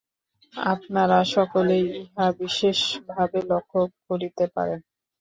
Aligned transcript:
আপনারা 0.53 1.17
সকলেই 1.35 1.85
ইহা 2.01 2.27
বিশেষভাবে 2.39 3.39
লক্ষ্য 3.51 3.79
করিতে 4.07 4.45
পারেন। 4.55 4.79